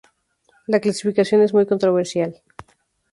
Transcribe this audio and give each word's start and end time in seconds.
La 0.65 0.79
clasificación 0.79 1.43
es 1.43 1.53
muy 1.53 1.67
controversial. 1.67 2.41